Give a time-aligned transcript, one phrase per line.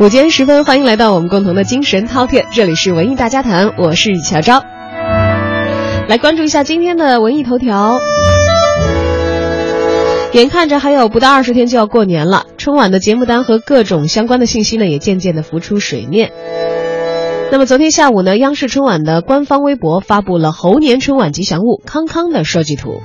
[0.00, 4.64] 午间时分，欢迎来到我们共同的精神饕餮，这里是文艺大家谈，我是乔昭。
[6.08, 8.00] 来关注一下今天的文艺头条。
[10.32, 16.32] 眼看着还有不到二十天就要过年了，春晚的节目单和各种相关的信息呢，也渐渐的浮出水面。
[17.52, 23.02] 那么昨天下午呢，央视春晚的官方微博发布了猴年春晚吉祥物康康的设计图。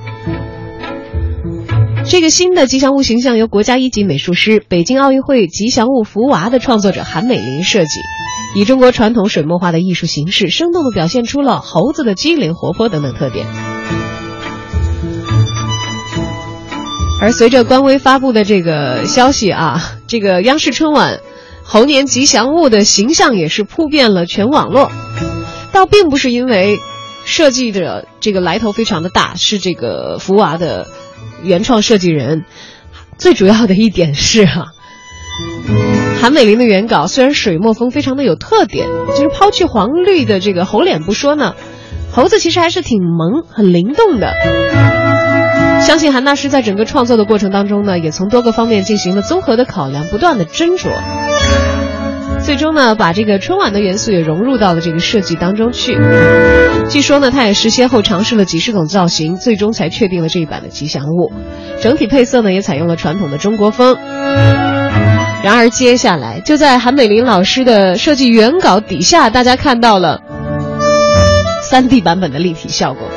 [2.08, 8.00] 这个新的吉祥物形象由国家一级美术师、北京奥运会吉祥物福娃的创作者韩美林设计，
[8.54, 13.46] 以中国传统水墨画的艺术形式，生动地表现出了猴子的机灵、活泼等等特点。
[17.20, 21.18] 而随着官微发布的这个消息啊，这个央视春晚
[21.64, 24.92] 猴年吉祥物的形象也是扑遍了全网络。
[25.72, 26.78] 倒并不是因为
[27.26, 30.86] 设计的这个来头非常的大，是这个福娃的。
[31.42, 32.46] 原创设计人，
[33.18, 34.68] 最主要的一点是哈，
[36.18, 41.54] 韩美林的原稿虽然水墨风非常的有特点，就是抛去黄绿的这个猴脸不说呢，
[42.10, 44.32] 猴子其实还是挺萌、很灵动的。
[45.82, 50.88] 相信韩大师在整个创作的过程当中呢，也从多个方面进行了综合的考量，不断的斟酌。
[52.46, 55.98] 最终呢，把这个春晚的元素也融入到了这个设计当中去。
[56.88, 61.32] 据说呢，他也是先后尝试了几十种造型，最终才确定了这一版的吉祥物。
[61.82, 63.98] 整体配色呢，也采用了传统的中国风。
[65.42, 70.20] 然而，接下来就在韩美林老师的设计原稿底下，大家看到了
[71.68, 73.08] 3D 版本的立体效果。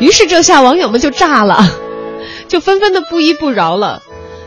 [0.00, 1.64] 于是，这下网友们就炸了，
[2.46, 4.02] 就纷纷的不依不饶了，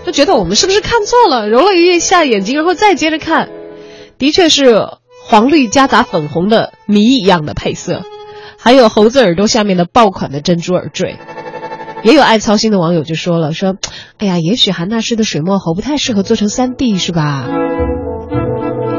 [0.06, 1.50] 就觉得我们是不是看错了？
[1.50, 3.50] 揉了一下眼睛，然后再接着看。
[4.20, 4.90] 的确是
[5.26, 8.04] 黄绿夹杂粉红的谜一样的配色，
[8.60, 11.16] 还有猴子耳朵下面的爆款的珍珠耳坠。
[12.04, 13.76] 也有爱操心的网友就说了：“说，
[14.18, 17.48] 哎呀，也许韩大师的水墨猴不太适合做成三 D，是吧？”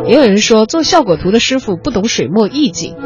[0.08, 2.96] 也有人说做效果图的师傅不懂水墨意境。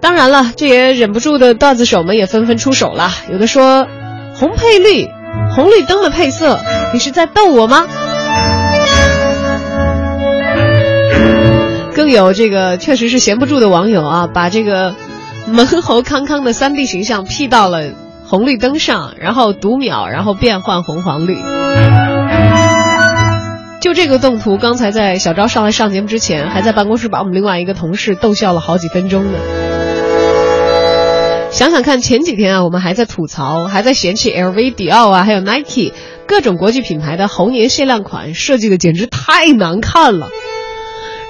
[0.00, 3.10] 当然了，这也忍不住的段子手们也纷纷出手了。
[3.30, 3.86] 有的说
[4.34, 5.08] 红配绿，
[5.54, 6.60] 红绿灯的配色，
[6.92, 7.86] 你是在逗我吗？
[11.94, 14.94] 更有这个确实是闲不住的网友啊，把这个
[15.46, 17.90] 门猴康康的三 D 形象 P 到了
[18.24, 21.36] 红绿灯上，然后读秒，然后变换红黄绿。
[23.80, 29.38] 就这个动图，刚才在小昭上来上节目之前，还在办公室把我们另外一个同事逗笑了好几分钟呢。
[31.50, 35.92] 想想看，前几天啊，我们还在吐槽，还在嫌弃 LV、迪奥啊，还有 Nike
[36.26, 40.28] 各种国际品牌的猴年限量款设计的简直太难看了。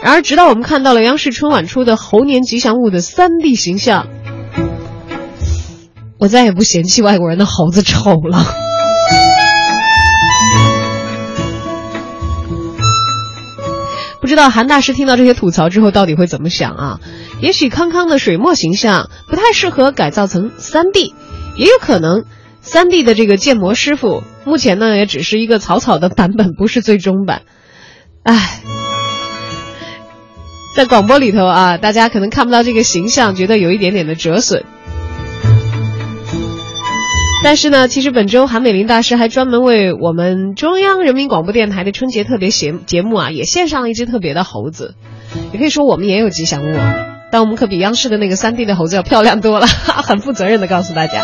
[0.03, 4.09] 然而，直到我们看到了央视春晚出的猴年吉祥物的三 D 形象，
[6.19, 8.45] 我再也不嫌弃外国人的猴子丑了。
[14.21, 16.99] 不知道韩大师听到这些吐槽之后到底会怎么想啊？
[17.41, 21.15] 也许康康的水墨形象不太适合改造成三 D，
[21.57, 22.25] 也有可能
[22.61, 27.43] 三 D 的这个建模师傅目前呢也只是一个草草的版本，不是最终版。
[28.25, 28.63] 唉。
[30.83, 34.65] 在广播里头啊，大家可能看不到这个形象，觉得有一点点的折损。
[37.45, 44.97] 但是呢，其实本周韩美林大师还专门为我们中央人民广播电台的春节特别节节目啊，也献上了一只特别的猴子。
[45.53, 46.77] 也可以说我们也有吉祥物，
[47.31, 49.69] 但我们可比央视的那个三 D 的猴子要漂亮多了。
[50.03, 51.23] 很负责任的告诉大家，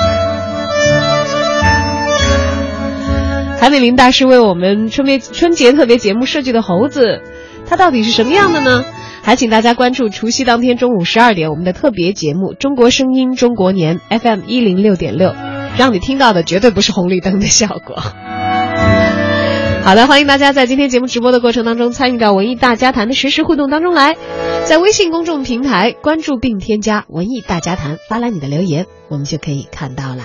[3.58, 7.22] 韩美林大师为我们春节春节特别节目设计的猴子，
[7.66, 8.84] 它到底是什么样的呢？
[9.28, 15.34] 还请大家关注除夕当天中午十二点我们的特别节目《中国声音中国年》FM 一零六点六，
[15.76, 17.96] 让你听到的绝对不是红绿灯的效果。
[19.84, 24.16] 好的，欢迎大家在今天节目直播的过程当中参与到文艺大家谈的实时互动当中来，
[24.64, 30.24] 在微信公众平台关注并添加“文艺大家谈”，发来你的留言，我们就可以看到了。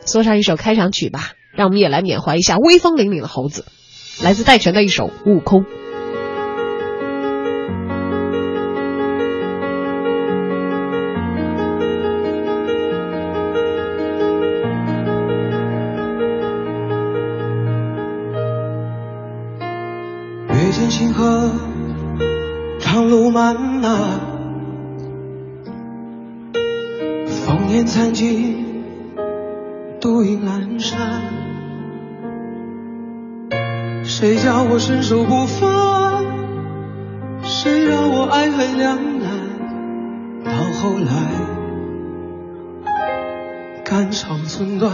[0.00, 3.64] 送上一首开场曲吧，让我们也来缅怀一下威风凛凛的猴子，
[4.20, 5.62] 来自戴荃的一首《悟空》。
[21.04, 21.50] 星河，
[22.80, 24.20] 长路漫漫，
[27.26, 28.64] 烽烟残尽，
[30.00, 30.96] 独影阑珊。
[34.02, 36.24] 谁叫我身手不凡？
[37.42, 39.28] 谁让我爱恨两难？
[40.42, 41.12] 到后来，
[43.84, 44.90] 肝肠寸断，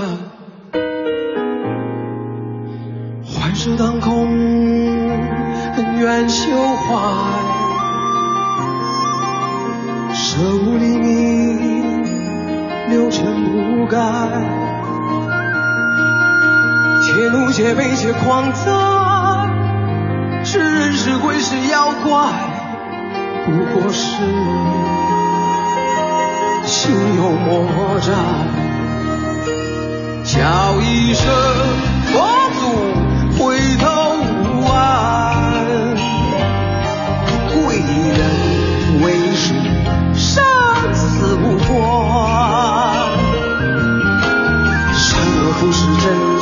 [3.25, 4.90] 幻世当空。
[6.01, 6.97] 怨修怀，
[10.15, 11.85] 舍悟离迷，
[12.89, 13.99] 六尘不改。
[17.03, 18.73] 且怒且悲且狂哉，
[20.43, 22.33] 是人是鬼是妖怪，
[23.45, 24.25] 不过是
[26.65, 28.11] 心有魔债。
[30.25, 32.00] 叫一声。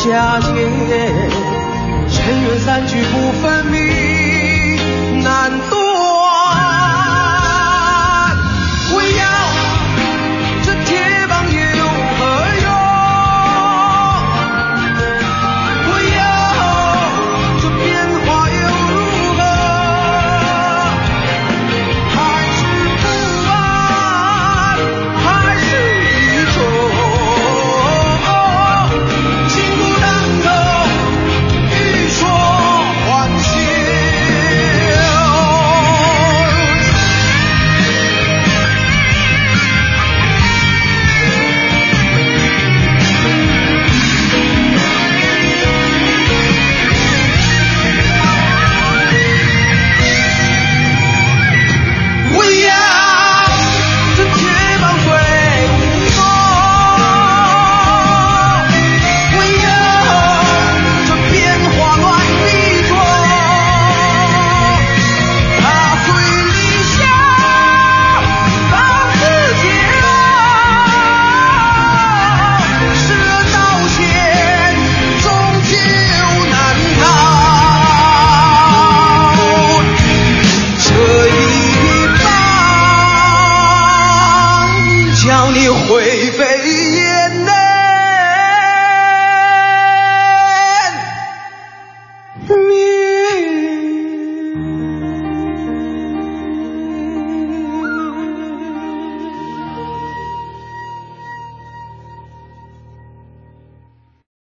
[0.08, 0.54] 佳节
[2.08, 3.87] 尘缘散聚不分明。